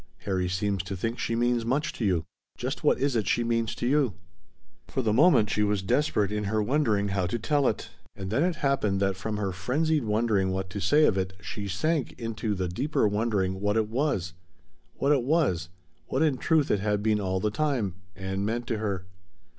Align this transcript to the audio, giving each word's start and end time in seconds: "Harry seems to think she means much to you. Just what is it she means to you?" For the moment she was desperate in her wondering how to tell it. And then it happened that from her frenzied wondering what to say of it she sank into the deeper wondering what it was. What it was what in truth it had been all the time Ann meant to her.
"Harry 0.21 0.49
seems 0.49 0.81
to 0.81 0.97
think 0.97 1.19
she 1.19 1.35
means 1.35 1.63
much 1.63 1.93
to 1.93 2.03
you. 2.03 2.25
Just 2.57 2.83
what 2.83 2.97
is 2.97 3.15
it 3.15 3.27
she 3.27 3.43
means 3.43 3.75
to 3.75 3.85
you?" 3.85 4.15
For 4.87 5.03
the 5.03 5.13
moment 5.13 5.51
she 5.51 5.61
was 5.61 5.83
desperate 5.83 6.31
in 6.31 6.45
her 6.45 6.59
wondering 6.59 7.09
how 7.09 7.27
to 7.27 7.37
tell 7.37 7.67
it. 7.67 7.89
And 8.15 8.31
then 8.31 8.41
it 8.43 8.55
happened 8.55 8.99
that 9.01 9.15
from 9.15 9.37
her 9.37 9.51
frenzied 9.51 10.05
wondering 10.05 10.49
what 10.49 10.71
to 10.71 10.79
say 10.79 11.05
of 11.05 11.19
it 11.19 11.33
she 11.39 11.67
sank 11.67 12.13
into 12.19 12.55
the 12.55 12.67
deeper 12.67 13.07
wondering 13.07 13.61
what 13.61 13.77
it 13.77 13.89
was. 13.89 14.33
What 14.95 15.11
it 15.11 15.21
was 15.21 15.69
what 16.07 16.23
in 16.23 16.39
truth 16.39 16.71
it 16.71 16.79
had 16.79 17.03
been 17.03 17.21
all 17.21 17.39
the 17.39 17.51
time 17.51 17.93
Ann 18.15 18.43
meant 18.43 18.65
to 18.69 18.79
her. 18.79 19.05